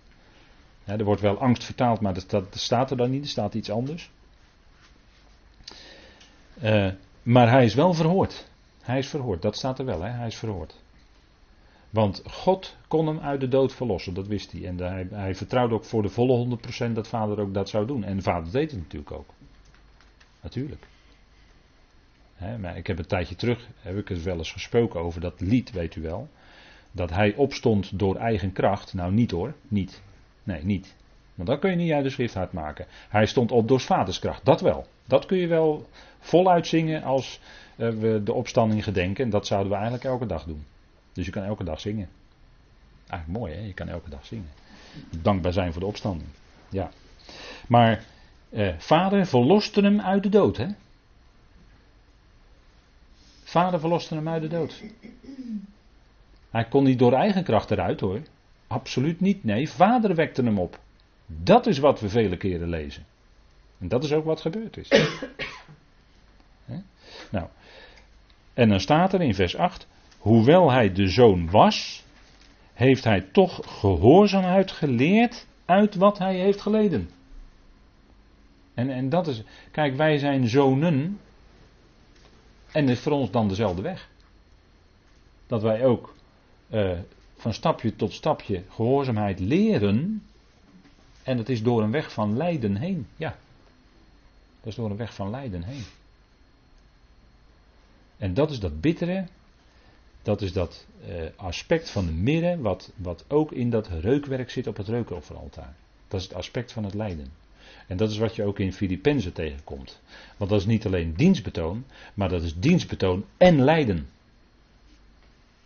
[0.84, 3.70] er wordt wel angst vertaald, maar dat, dat, staat er dan niet, er staat iets
[3.70, 4.10] anders.
[6.62, 6.90] Uh,
[7.28, 8.50] maar hij is wel verhoord.
[8.82, 10.10] Hij is verhoord, dat staat er wel, hè?
[10.10, 10.82] hij is verhoord.
[11.90, 14.64] Want God kon hem uit de dood verlossen, dat wist hij.
[14.64, 18.04] En hij, hij vertrouwde ook voor de volle 100% dat vader ook dat zou doen.
[18.04, 19.28] En de vader deed het natuurlijk ook.
[20.40, 20.86] Natuurlijk.
[22.60, 25.72] maar ik heb een tijdje terug, heb ik het wel eens gesproken over dat lied,
[25.72, 26.28] weet u wel.
[26.92, 28.94] Dat hij opstond door eigen kracht.
[28.94, 30.02] Nou, niet hoor, niet.
[30.42, 30.96] Nee, niet.
[31.34, 32.86] Want dat kun je niet uit de schrift maken.
[33.08, 34.86] Hij stond op door vaderskracht, dat wel.
[35.06, 35.88] Dat kun je wel
[36.18, 37.40] voluit zingen als
[37.76, 39.24] eh, we de opstanding gedenken.
[39.24, 40.64] En dat zouden we eigenlijk elke dag doen.
[41.12, 42.08] Dus je kan elke dag zingen.
[43.06, 44.50] Eigenlijk mooi hè, je kan elke dag zingen.
[45.22, 46.28] Dankbaar zijn voor de opstanding.
[46.68, 46.90] Ja.
[47.68, 48.04] Maar
[48.50, 50.66] eh, vader verloste hem uit de dood hè.
[53.44, 54.82] Vader verloste hem uit de dood.
[56.50, 58.20] Hij kon niet door eigen kracht eruit hoor.
[58.66, 59.44] Absoluut niet.
[59.44, 60.78] Nee, vader wekte hem op.
[61.26, 63.04] Dat is wat we vele keren lezen.
[63.78, 64.88] En dat is ook wat gebeurd is.
[67.30, 67.46] Nou,
[68.54, 69.86] en dan staat er in vers 8:
[70.18, 72.04] hoewel hij de zoon was,
[72.72, 77.10] heeft hij toch gehoorzaamheid geleerd uit wat hij heeft geleden.
[78.74, 81.20] En, en dat is, kijk, wij zijn zonen.
[82.72, 84.08] En het is voor ons dan dezelfde weg.
[85.46, 86.14] Dat wij ook
[86.70, 86.98] uh,
[87.36, 90.22] van stapje tot stapje gehoorzaamheid leren.
[91.22, 93.06] En dat is door een weg van lijden heen.
[93.16, 93.36] Ja.
[94.60, 95.84] Dat is door een weg van lijden heen.
[98.18, 99.26] En dat is dat bittere
[100.28, 104.66] dat is dat uh, aspect van de midden, wat, wat ook in dat reukwerk zit
[104.66, 105.74] op het reukofferaltaar.
[106.08, 107.28] Dat is het aspect van het lijden.
[107.86, 110.00] En dat is wat je ook in Filippenzen tegenkomt.
[110.36, 114.08] Want dat is niet alleen dienstbetoon, maar dat is dienstbetoon en lijden.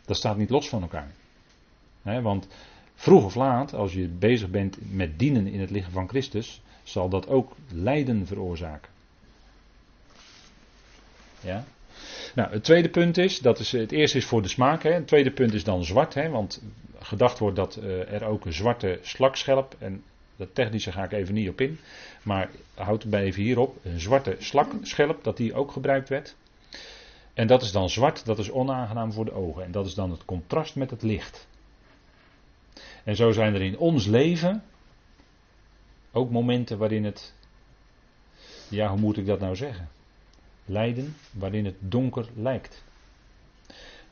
[0.05, 1.13] Dat staat niet los van elkaar.
[2.03, 2.49] want
[2.95, 7.09] vroeg of laat, als je bezig bent met dienen in het lichaam van Christus, zal
[7.09, 8.91] dat ook lijden veroorzaken.
[11.41, 11.65] Ja?
[12.35, 14.83] Nou, het tweede punt is, dat is, het eerste is voor de smaak.
[14.83, 14.93] Hè.
[14.93, 16.15] Het tweede punt is dan zwart.
[16.15, 16.63] Hè, want
[16.99, 20.05] gedacht wordt dat uh, er ook een zwarte slakschelp, en
[20.37, 21.79] dat technische ga ik even niet op in.
[22.23, 26.37] Maar houd bij even hierop, een zwarte slakschelp, dat die ook gebruikt werd.
[27.35, 29.65] En dat is dan zwart, dat is onaangenaam voor de ogen.
[29.65, 31.47] En dat is dan het contrast met het licht.
[33.05, 34.63] En zo zijn er in ons leven
[36.13, 37.35] ook momenten waarin het,
[38.69, 39.89] ja hoe moet ik dat nou zeggen?
[40.65, 42.85] Lijden waarin het donker lijkt.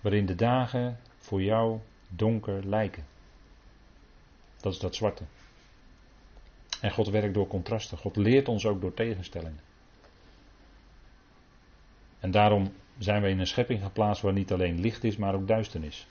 [0.01, 3.07] Waarin de dagen voor jou donker lijken.
[4.61, 5.25] Dat is dat zwarte.
[6.81, 7.99] En God werkt door contrasten.
[7.99, 9.61] God leert ons ook door tegenstellingen.
[12.21, 15.49] En daarom zijn we in een schepping geplaatst waar niet alleen licht is, maar ook
[15.49, 16.07] duisternis.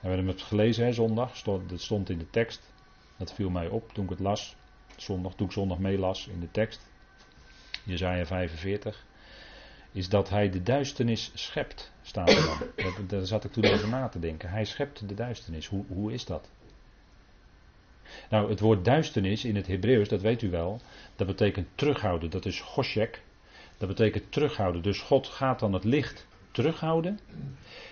[0.00, 2.72] En we hebben het gelezen hè, zondag, dat stond in de tekst.
[3.16, 4.56] Dat viel mij op toen ik het las.
[4.96, 6.89] Zondag, toen ik zondag meelas in de tekst.
[7.84, 9.04] Jezaja 45.
[9.92, 13.06] Is dat hij de duisternis schept, staat er dan.
[13.06, 14.50] Daar zat ik toen over na te denken.
[14.50, 15.66] Hij schept de duisternis.
[15.66, 16.50] Hoe, hoe is dat?
[18.30, 20.80] Nou, het woord duisternis in het Hebreeuws, dat weet u wel,
[21.16, 22.30] dat betekent terughouden.
[22.30, 23.22] Dat is goshek.
[23.78, 24.82] Dat betekent terughouden.
[24.82, 27.18] Dus God gaat dan het licht terughouden.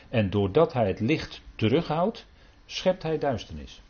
[0.08, 2.26] En doordat hij het licht terughoudt,
[2.66, 3.80] schept hij duisternis.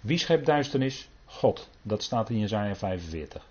[0.00, 1.08] Wie schept duisternis?
[1.24, 1.70] God.
[1.82, 3.46] Dat staat in Jezaja 45.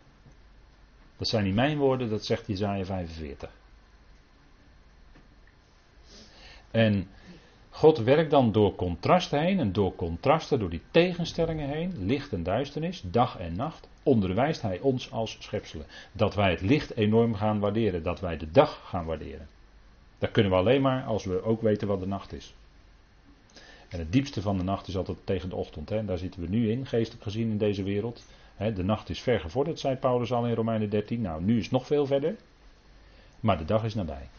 [1.18, 3.50] Dat zijn niet mijn woorden, dat zegt Jezaja 45.
[6.72, 7.08] En
[7.70, 12.44] God werkt dan door contrasten heen en door contrasten, door die tegenstellingen heen, licht en
[12.44, 15.86] duisternis, dag en nacht, onderwijst Hij ons als schepselen.
[16.12, 19.48] Dat wij het licht enorm gaan waarderen, dat wij de dag gaan waarderen.
[20.18, 22.56] Dat kunnen we alleen maar als we ook weten wat de nacht is.
[23.90, 25.88] En het diepste van de nacht is altijd tegen de ochtend.
[25.88, 28.26] Daar zitten we nu in, geestelijk gezien in deze wereld.
[28.58, 31.22] De nacht is ver gevorderd, zei Paulus al in Romeinen 13.
[31.22, 32.36] Nou, nu is het nog veel verder.
[33.40, 34.30] Maar de dag is nabij.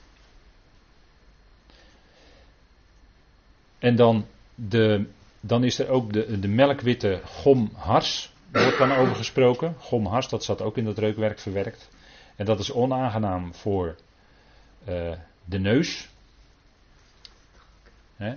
[3.78, 5.06] En dan, de,
[5.40, 8.32] dan is er ook de, de melkwitte gomhars.
[8.50, 9.74] Daar wordt dan over gesproken.
[9.78, 11.90] Gomhars, dat zat ook in dat reukwerk verwerkt.
[12.36, 13.96] En dat is onaangenaam voor
[14.88, 15.12] uh,
[15.44, 16.08] de neus.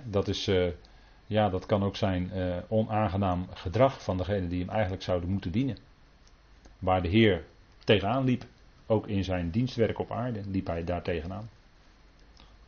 [0.04, 0.68] dat is, uh,
[1.30, 5.50] ja, dat kan ook zijn uh, onaangenaam gedrag van degene die hem eigenlijk zouden moeten
[5.50, 5.76] dienen.
[6.78, 7.44] Waar de Heer
[7.84, 8.44] tegenaan liep,
[8.86, 11.50] ook in zijn dienstwerk op aarde, liep hij daar tegenaan.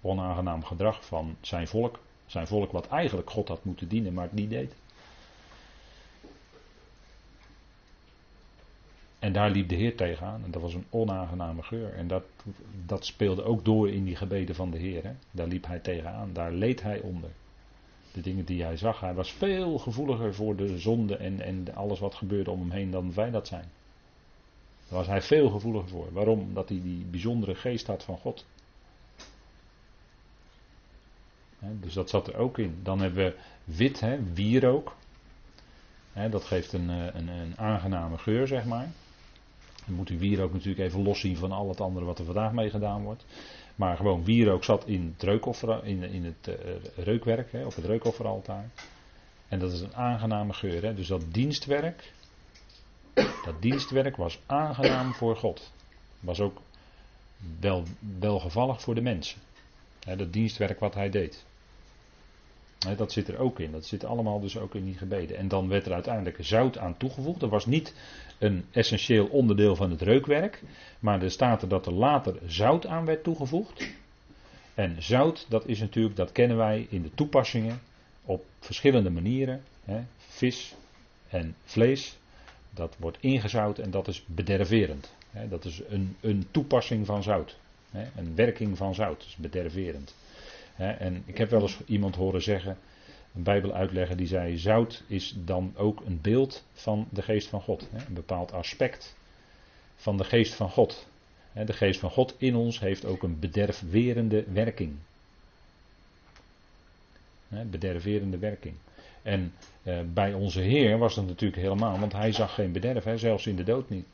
[0.00, 1.98] Onaangenaam gedrag van zijn volk.
[2.26, 4.74] Zijn volk wat eigenlijk God had moeten dienen, maar het niet deed.
[9.18, 10.44] En daar liep de Heer tegenaan.
[10.44, 11.94] En dat was een onaangename geur.
[11.94, 12.24] En dat,
[12.86, 15.04] dat speelde ook door in die gebeden van de Heer.
[15.04, 15.12] Hè.
[15.30, 16.32] Daar liep hij tegenaan.
[16.32, 17.30] Daar leed hij onder.
[18.12, 19.00] De dingen die hij zag.
[19.00, 22.90] Hij was veel gevoeliger voor de zonde en, en alles wat gebeurde om hem heen
[22.90, 23.68] dan wij dat zijn.
[24.88, 26.12] Daar was hij veel gevoeliger voor.
[26.12, 26.40] Waarom?
[26.40, 28.44] Omdat hij die bijzondere geest had van God.
[31.80, 32.78] dus dat zat er ook in.
[32.82, 34.96] Dan hebben we wit, hè, wierook.
[36.30, 38.90] dat geeft een, eh, een, een aangename geur, zeg maar.
[39.86, 42.70] Dan moet u wierook natuurlijk even loszien van al het andere wat er vandaag mee
[42.70, 43.24] gedaan wordt.
[43.82, 46.54] Maar gewoon wierook zat in het, in, in het uh,
[46.96, 48.68] reukwerk, hè, op het reukofferaltaar.
[49.48, 50.82] En dat is een aangename geur.
[50.82, 50.94] Hè.
[50.94, 52.12] Dus dat dienstwerk,
[53.14, 55.72] dat dienstwerk was aangenaam voor God.
[56.20, 56.60] Was ook
[57.60, 57.82] wel,
[58.18, 59.40] welgevallig voor de mensen.
[60.04, 61.44] Hè, dat dienstwerk wat hij deed.
[62.96, 63.72] Dat zit er ook in.
[63.72, 65.36] Dat zit allemaal dus ook in die gebeden.
[65.36, 67.40] En dan werd er uiteindelijk zout aan toegevoegd.
[67.40, 67.94] Dat was niet
[68.38, 70.62] een essentieel onderdeel van het reukwerk.
[71.00, 73.88] Maar er staat er dat er later zout aan werd toegevoegd.
[74.74, 77.80] En zout, dat is natuurlijk, dat kennen wij in de toepassingen
[78.24, 79.62] op verschillende manieren.
[80.16, 80.74] Vis
[81.28, 82.16] en vlees,
[82.70, 85.12] dat wordt ingezout en dat is bederverend.
[85.48, 87.56] Dat is een, een toepassing van zout.
[88.16, 90.14] Een werking van zout, dat is bederverend.
[90.76, 92.78] En ik heb wel eens iemand horen zeggen,
[93.34, 97.88] een Bijbeluitlegger die zei: zout is dan ook een beeld van de geest van God.
[97.92, 99.16] Een bepaald aspect
[99.96, 101.06] van de geest van God.
[101.52, 104.96] De geest van God in ons heeft ook een bederverende werking.
[107.48, 108.74] Bederverende werking.
[109.22, 113.46] En eh, bij onze Heer was dat natuurlijk helemaal, want hij zag geen bederf, zelfs
[113.46, 114.06] in de dood niet.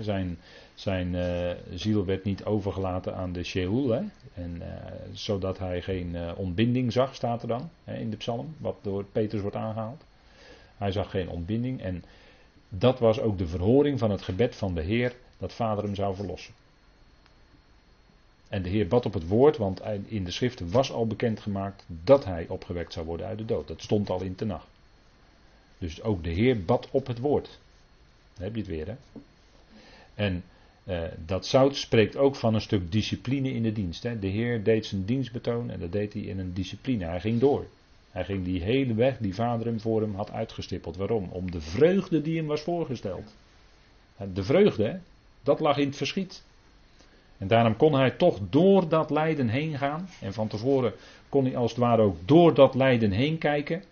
[0.00, 0.38] Zijn,
[0.74, 3.88] zijn uh, ziel werd niet overgelaten aan de Sheol.
[3.88, 4.02] Hè?
[4.34, 4.66] En, uh,
[5.12, 9.04] zodat hij geen uh, ontbinding zag, staat er dan hè, in de psalm, wat door
[9.04, 10.04] Petrus wordt aangehaald.
[10.76, 11.82] Hij zag geen ontbinding.
[11.82, 12.04] En
[12.68, 16.14] dat was ook de verhoring van het gebed van de Heer dat vader hem zou
[16.14, 16.54] verlossen.
[18.48, 22.24] En de Heer bad op het woord, want in de schriften was al bekendgemaakt dat
[22.24, 23.68] hij opgewekt zou worden uit de dood.
[23.68, 24.66] Dat stond al in Tenach.
[25.78, 27.58] Dus ook de Heer bad op het woord.
[28.34, 28.94] Dan heb je het weer, hè?
[30.16, 30.44] En
[30.84, 34.02] uh, dat zout spreekt ook van een stuk discipline in de dienst.
[34.02, 34.18] Hè.
[34.18, 37.04] De Heer deed zijn dienst betonen en dat deed hij in een discipline.
[37.04, 37.66] Hij ging door.
[38.10, 40.96] Hij ging die hele weg die vader hem voor hem had uitgestippeld.
[40.96, 41.28] Waarom?
[41.30, 43.34] Om de vreugde die hem was voorgesteld.
[44.32, 45.00] De vreugde,
[45.42, 46.42] dat lag in het verschiet.
[47.38, 50.08] En daarom kon hij toch door dat lijden heen gaan.
[50.20, 50.92] En van tevoren
[51.28, 53.82] kon hij als het ware ook door dat lijden heen kijken.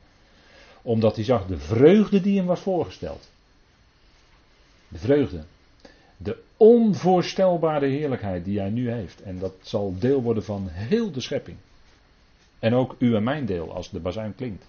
[0.82, 3.30] Omdat hij zag de vreugde die hem was voorgesteld.
[4.88, 5.44] De vreugde.
[6.56, 9.22] Onvoorstelbare heerlijkheid die hij nu heeft.
[9.22, 11.56] En dat zal deel worden van heel de schepping.
[12.58, 14.64] En ook u en mijn deel als de bazuin klinkt.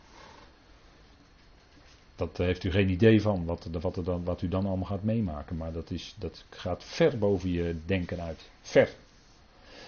[2.16, 5.04] Dat heeft u geen idee van, wat, wat, er dan, wat u dan allemaal gaat
[5.04, 5.58] meemaken.
[5.58, 8.50] Maar dat, is, dat gaat ver boven je denken uit.
[8.62, 8.90] Ver.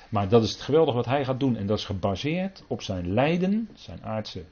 [0.09, 1.55] Maar dat is het geweldige wat hij gaat doen.
[1.55, 4.43] En dat is gebaseerd op zijn lijden, zijn aardse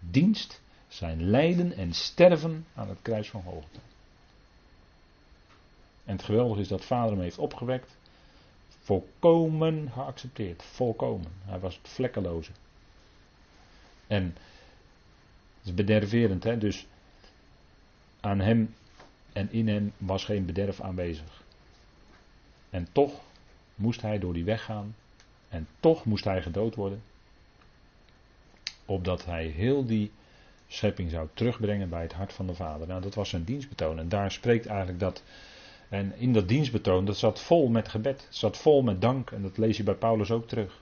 [0.00, 3.80] dienst, zijn lijden en sterven aan het kruis van Golgotha.
[6.08, 7.96] En het geweldige is dat vader hem heeft opgewekt.
[8.68, 10.62] Volkomen geaccepteerd.
[10.62, 11.32] Volkomen.
[11.44, 12.50] Hij was het vlekkeloze.
[14.06, 14.22] En
[15.58, 16.58] het is bederverend, hè?
[16.58, 16.86] Dus
[18.20, 18.74] aan hem
[19.32, 21.42] en in hem was geen bederf aanwezig.
[22.70, 23.20] En toch
[23.74, 24.94] moest hij door die weg gaan.
[25.48, 27.02] En toch moest hij gedood worden.
[28.84, 30.12] Opdat hij heel die
[30.68, 32.86] schepping zou terugbrengen bij het hart van de Vader.
[32.86, 33.98] Nou, dat was zijn dienstbetoon.
[33.98, 35.22] En daar spreekt eigenlijk dat.
[35.88, 38.26] En in dat dienstbetoon, dat zat vol met gebed.
[38.30, 39.30] Zat vol met dank.
[39.30, 40.80] En dat lees je bij Paulus ook terug.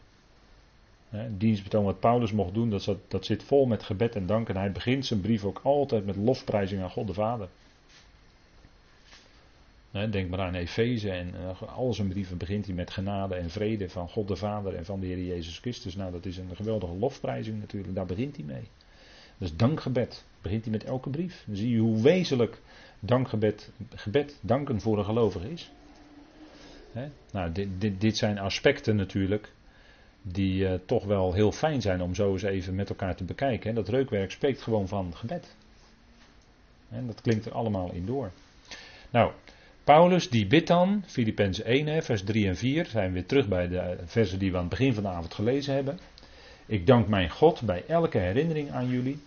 [1.08, 4.48] Het dienstbetoon wat Paulus mocht doen, dat, zat, dat zit vol met gebed en dank.
[4.48, 7.48] En hij begint zijn brief ook altijd met lofprijzing aan God de Vader.
[10.10, 13.88] Denk maar aan Efeze en eh, al zijn brieven begint hij met genade en vrede
[13.88, 15.96] van God de Vader en van de Heer Jezus Christus.
[15.96, 18.68] Nou, dat is een geweldige lofprijzing natuurlijk, daar begint hij mee.
[19.38, 21.44] Dus dankgebed begint hij met elke brief.
[21.46, 22.60] Dan zie je hoe wezenlijk
[23.00, 25.70] dankgebed, gebed, danken voor een gelovige is.
[27.32, 29.52] Nou, dit, dit, dit zijn aspecten natuurlijk
[30.22, 33.74] die uh, toch wel heel fijn zijn om zo eens even met elkaar te bekijken.
[33.74, 35.56] Dat reukwerk spreekt gewoon van gebed.
[36.88, 38.30] En dat klinkt er allemaal in door.
[39.10, 39.32] Nou,
[39.84, 43.68] Paulus die bidt dan, Filippenzen 1, vers 3 en 4, zijn we weer terug bij
[43.68, 45.98] de versen die we aan het begin van de avond gelezen hebben.
[46.66, 49.18] Ik dank mijn God bij elke herinnering aan jullie,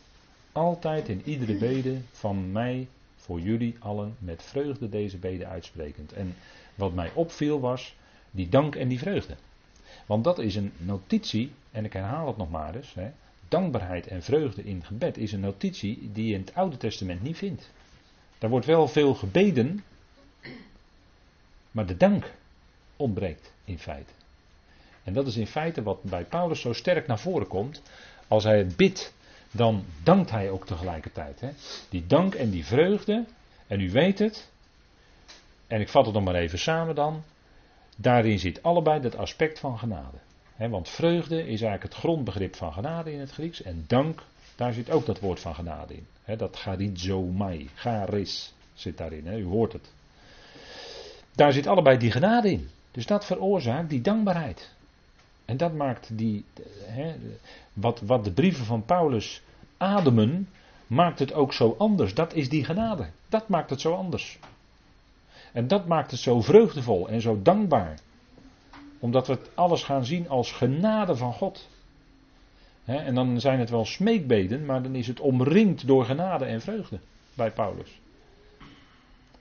[0.52, 2.88] altijd in iedere bede van mij
[3.30, 6.13] voor jullie allen met vreugde deze bede uitsprekend.
[6.13, 6.36] En
[6.76, 7.96] wat mij opviel was
[8.32, 9.36] die dank en die vreugde.
[10.06, 12.94] Want dat is een notitie, en ik herhaal het nog maar eens.
[12.94, 13.12] Hè,
[13.48, 17.38] dankbaarheid en vreugde in gebed is een notitie die je in het Oude Testament niet
[17.38, 17.72] vindt.
[18.38, 19.84] Daar wordt wel veel gebeden,
[21.72, 22.34] maar de dank
[22.96, 24.12] ontbreekt in feite.
[25.04, 27.82] En dat is in feite wat bij Paulus zo sterk naar voren komt.
[28.28, 29.13] Als hij het bidt,
[29.52, 31.40] dan dankt hij ook tegelijkertijd.
[31.40, 31.50] Hè.
[31.90, 33.26] Die dank en die vreugde,
[33.68, 34.50] en u weet het,
[35.68, 37.24] en ik vat het nog maar even samen dan.
[37.98, 40.18] Daarin zit allebei dat aspect van genade.
[40.58, 43.62] want vreugde is eigenlijk het grondbegrip van genade in het Grieks.
[43.62, 44.22] En dank,
[44.56, 46.08] daar zit ook dat woord van genade in.
[46.24, 49.28] He, dat charizomai, charis zit daarin.
[49.28, 49.92] u hoort het.
[51.36, 52.70] Daar zit allebei die genade in.
[52.92, 54.70] Dus dat veroorzaakt die dankbaarheid.
[55.50, 56.46] En dat maakt die,
[57.74, 59.42] wat, wat de brieven van Paulus
[59.78, 60.50] ademen,
[60.88, 62.14] maakt het ook zo anders.
[62.14, 63.10] Dat is die genade.
[63.30, 64.40] Dat maakt het zo anders.
[65.54, 68.00] En dat maakt het zo vreugdevol en zo dankbaar.
[69.00, 71.68] Omdat we het alles gaan zien als genade van God.
[72.86, 77.00] en dan zijn het wel smeekbeden, maar dan is het omringd door genade en vreugde
[77.34, 78.00] bij Paulus.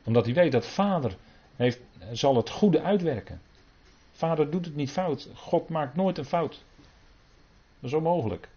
[0.05, 1.17] Omdat hij weet dat vader
[1.57, 1.81] heeft,
[2.13, 3.41] zal het goede uitwerken.
[4.19, 5.29] Vader doet het niet fout.
[5.35, 6.63] God maakt nooit een fout.
[7.81, 8.49] Dat is onmogelijk.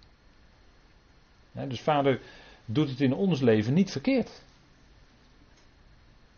[1.52, 2.22] dus vader
[2.66, 4.42] doet het in ons leven niet verkeerd.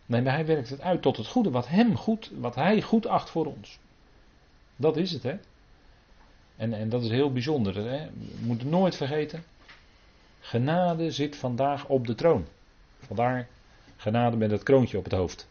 [0.05, 3.05] Nee, maar hij werkt het uit tot het goede, wat hem goed, wat hij goed
[3.05, 3.79] acht voor ons.
[4.75, 5.37] Dat is het, hè.
[6.55, 8.05] En, en dat is heel bijzonder, hè.
[8.05, 9.43] We moeten nooit vergeten.
[10.39, 12.47] Genade zit vandaag op de troon.
[12.99, 13.47] Vandaar
[13.95, 15.47] genade met het kroontje op het hoofd.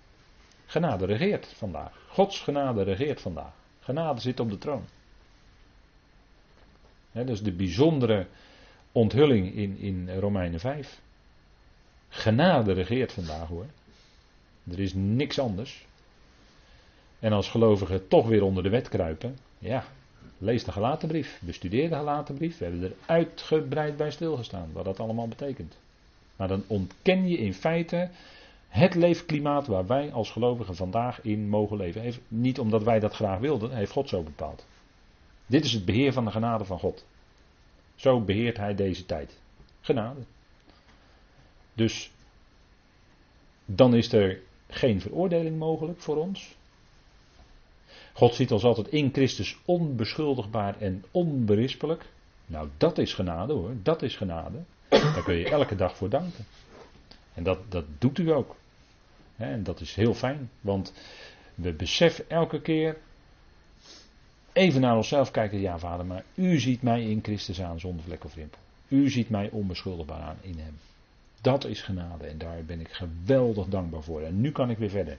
[0.66, 1.92] Genade regeert vandaag.
[2.08, 3.60] Gods genade regeert vandaag.
[3.82, 4.84] Genade zit op de troon.
[7.10, 8.26] He, dat is de bijzondere
[8.92, 11.00] onthulling in, in Romeinen 5.
[12.08, 13.66] Genade regeert vandaag hoor.
[14.70, 15.86] Er is niks anders.
[17.18, 19.84] En als gelovigen toch weer onder de wet kruipen, ja,
[20.38, 22.58] lees de gelatenbrief, bestudeer de gelatenbrief.
[22.58, 25.76] We hebben er uitgebreid bij stilgestaan wat dat allemaal betekent.
[26.36, 28.10] Maar dan ontken je in feite
[28.72, 32.02] het leefklimaat waar wij als gelovigen vandaag in mogen leven.
[32.02, 34.66] Even, niet omdat wij dat graag wilden, heeft God zo bepaald.
[35.46, 37.06] Dit is het beheer van de genade van God.
[37.94, 39.40] Zo beheert hij deze tijd.
[39.80, 40.20] Genade.
[41.74, 42.10] Dus
[43.64, 46.56] dan is er geen veroordeling mogelijk voor ons.
[48.12, 52.04] God ziet ons altijd in Christus onbeschuldigbaar en onberispelijk.
[52.46, 54.62] Nou, dat is genade hoor, dat is genade.
[54.88, 56.44] Daar kun je elke dag voor danken.
[57.34, 58.60] En dat, dat doet u ook.
[59.36, 60.92] En dat is heel fijn, want
[61.54, 62.96] we beseffen elke keer
[64.52, 65.60] even naar onszelf kijken.
[65.60, 68.60] Ja, vader, maar u ziet mij in Christus aan zonder vlek of rimpel.
[68.88, 70.78] U ziet mij onbeschuldigbaar aan in hem.
[71.40, 74.22] Dat is genade en daar ben ik geweldig dankbaar voor.
[74.22, 75.16] En nu kan ik weer verder.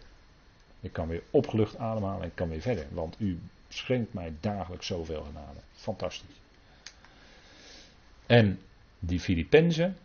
[0.79, 2.85] Ik kan weer opgelucht ademhalen en ik kan weer verder.
[2.91, 5.59] Want u schenkt mij dagelijks zoveel genade.
[5.71, 6.41] Fantastisch.
[8.25, 8.59] En
[8.99, 9.97] die Filippenzen,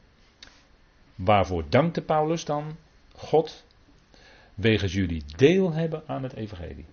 [1.14, 2.76] waarvoor dankte Paulus dan
[3.14, 3.64] God?
[4.58, 6.84] Wegens jullie deel hebben aan het evangelie.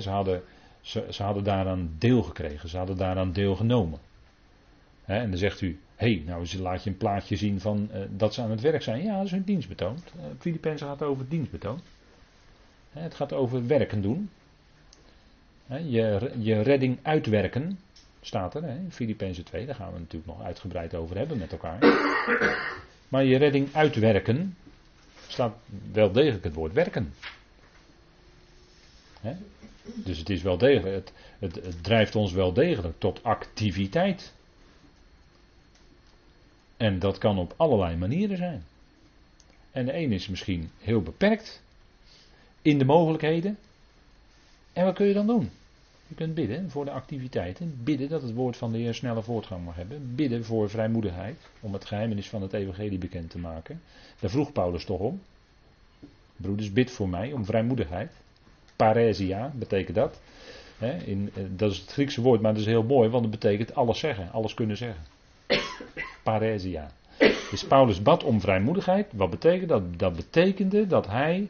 [0.00, 0.42] ze, hadden,
[0.80, 3.98] ze, hadden daaraan deel gekregen, ze hadden daaraan deel genomen.
[5.04, 8.34] en dan zegt u, hé, hey, nou laat je een plaatje zien van uh, dat
[8.34, 9.02] ze aan het werk zijn.
[9.02, 9.96] Ja, dat is hun dienstbetoon.
[10.16, 11.80] Uh, Filippenzen gaat over dienstbetoon.
[12.90, 14.30] het gaat over werken doen.
[15.66, 17.78] je, je redding uitwerken,
[18.20, 19.66] staat er in Filippenzen 2.
[19.66, 21.78] Daar gaan we natuurlijk nog uitgebreid over hebben met elkaar.
[23.08, 24.56] Maar je redding uitwerken,
[25.28, 25.56] staat
[25.92, 27.14] wel degelijk het woord werken.
[29.94, 34.32] Dus het is wel degelijk, het, het, drijft ons wel degelijk tot activiteit.
[36.76, 38.64] En dat kan op allerlei manieren zijn.
[39.70, 41.62] En de een is misschien heel beperkt
[42.62, 43.58] in de mogelijkheden.
[44.72, 45.50] En wat kun je dan doen?
[46.08, 47.80] Je kunt bidden voor de activiteiten.
[47.84, 50.14] Bidden dat het woord van de Heer snelle voortgang mag hebben.
[50.14, 51.36] Bidden voor vrijmoedigheid.
[51.60, 53.80] Om het geheimenis van het evangelie bekend te maken.
[54.20, 55.20] Daar vroeg Paulus toch om.
[56.36, 58.12] Broeders, bid voor mij om vrijmoedigheid.
[58.76, 60.20] Paresia betekent dat.
[61.04, 63.74] in, eh, dat is het Griekse woord, maar dat is heel mooi, want het betekent
[63.74, 65.02] alles zeggen, alles kunnen zeggen.
[66.22, 66.90] Paresia.
[67.50, 69.06] Dus Paulus bad om vrijmoedigheid.
[69.12, 69.98] Wat betekent dat?
[69.98, 71.48] Dat betekende dat hij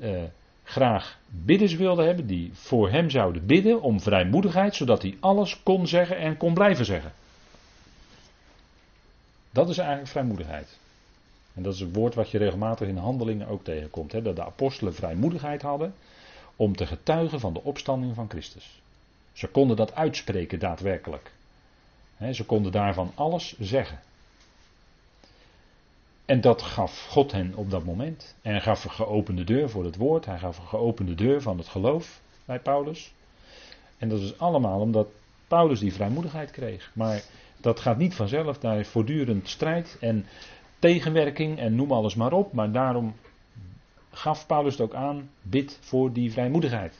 [0.00, 0.22] eh,
[0.64, 5.86] graag bidders wilde hebben die voor hem zouden bidden om vrijmoedigheid, zodat hij alles kon
[5.86, 7.12] zeggen en kon blijven zeggen.
[9.50, 10.78] Dat is eigenlijk vrijmoedigheid.
[11.54, 14.12] En dat is een woord wat je regelmatig in handelingen ook tegenkomt.
[14.12, 14.22] Hè?
[14.22, 15.94] Dat de apostelen vrijmoedigheid hadden
[16.56, 18.82] om te getuigen van de opstanding van Christus.
[19.32, 21.32] Ze konden dat uitspreken daadwerkelijk.
[22.32, 24.00] ze konden daarvan alles zeggen.
[26.24, 28.34] En dat gaf God hen op dat moment.
[28.42, 30.26] En hij gaf een geopende deur voor het woord.
[30.26, 33.12] Hij gaf een geopende deur van het geloof bij Paulus.
[33.98, 35.08] En dat is allemaal omdat
[35.48, 36.90] Paulus die vrijmoedigheid kreeg.
[36.94, 37.22] Maar
[37.56, 38.58] dat gaat niet vanzelf.
[38.58, 40.26] Daar is voortdurend strijd en
[40.78, 42.52] tegenwerking en noem alles maar op.
[42.52, 43.14] Maar daarom
[44.10, 45.30] gaf Paulus het ook aan.
[45.42, 46.96] Bid voor die vrijmoedigheid.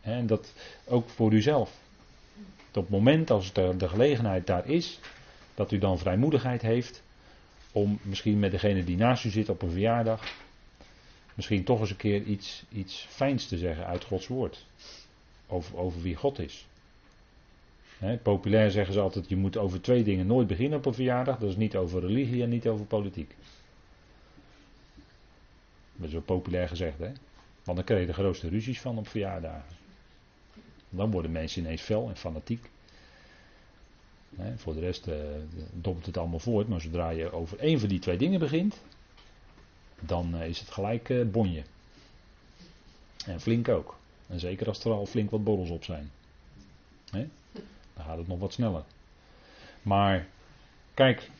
[0.00, 0.52] En dat
[0.84, 1.70] ook voor uzelf.
[2.68, 5.00] Op het moment als de gelegenheid daar is,
[5.56, 7.02] dat u dan vrijmoedigheid heeft
[7.72, 10.32] om misschien met degene die naast u zit op een verjaardag,
[11.34, 14.66] misschien toch eens een keer iets, iets fijns te zeggen uit Gods woord.
[15.46, 16.66] Over, over wie God is.
[18.22, 21.38] populair zeggen ze altijd, je moet over twee dingen nooit beginnen op een verjaardag.
[21.38, 23.34] Dat is niet over religie en niet over politiek.
[25.96, 27.12] Dat is zo populair gezegd, hè.
[27.64, 29.76] Want dan krijg je de grootste ruzies van op verjaardagen.
[30.88, 32.70] Dan worden mensen ineens fel en fanatiek
[34.56, 35.14] voor de rest uh,
[36.04, 38.80] het allemaal voort, maar zodra je over één van die twee dingen begint,
[40.00, 41.62] dan eh, is het gelijk uh, bonje.
[43.26, 43.96] En flink ook.
[44.26, 46.10] En zeker als er al flink wat borrels op zijn.
[47.10, 48.82] dan gaat het nog wat sneller.
[49.82, 50.26] Maar,
[50.94, 51.30] kijk,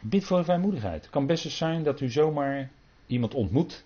[0.00, 1.02] bid voor vrijmoedigheid.
[1.02, 2.70] Het kan best eens zijn dat u zomaar
[3.06, 3.84] iemand ontmoet.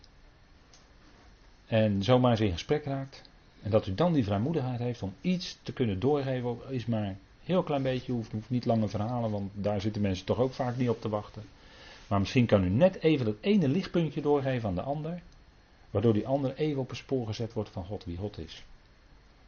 [1.67, 3.23] En zomaar eens in gesprek raakt.
[3.63, 7.63] En dat u dan die vrijmoedigheid heeft om iets te kunnen doorgeven, is maar Heel
[7.63, 10.89] klein beetje, hoeft, hoeft niet lange verhalen, want daar zitten mensen toch ook vaak niet
[10.89, 11.43] op te wachten.
[12.07, 15.23] Maar misschien kan u net even dat ene lichtpuntje doorgeven aan de ander,
[15.91, 18.65] waardoor die ander even op een spoor gezet wordt van God wie God is.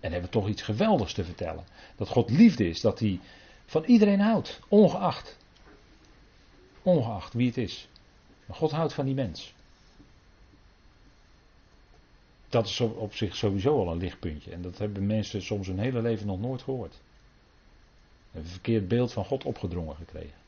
[0.01, 1.65] En hebben we toch iets geweldigs te vertellen.
[1.97, 3.21] Dat God liefde is, dat hij
[3.67, 5.37] van iedereen houdt, ongeacht.
[6.83, 7.89] Ongeacht wie het is.
[8.47, 9.55] Maar God houdt van die mens.
[12.49, 14.51] Dat is op zich sowieso al een lichtpuntje.
[14.51, 17.01] En dat hebben mensen soms hun hele leven nog nooit gehoord
[18.35, 20.39] een verkeerd beeld van God opgedrongen gekregen.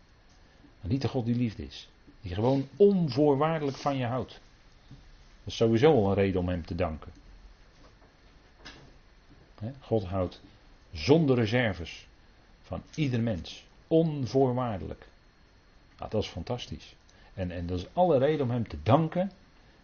[0.80, 1.89] Maar niet de God die liefde is.
[2.20, 4.41] Die gewoon onvoorwaardelijk van je houdt.
[4.91, 7.12] Dat is sowieso al een reden om hem te danken.
[9.80, 10.41] God houdt
[10.93, 12.07] zonder reserves
[12.62, 13.64] van ieder mens.
[13.89, 15.07] Onvoorwaardelijk.
[15.99, 16.95] Nou, dat is fantastisch.
[17.34, 19.30] En, en dat is alle reden om hem te danken.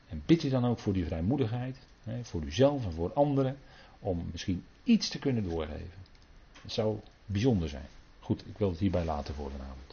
[0.09, 1.77] En bid u dan ook voor die vrijmoedigheid.
[2.23, 3.59] Voor uzelf en voor anderen.
[3.99, 6.01] Om misschien iets te kunnen doorgeven.
[6.63, 6.99] Het zou
[7.33, 7.89] bijzonder zijn.
[8.21, 9.92] Goed, ik wil het hierbij laten voor vanavond.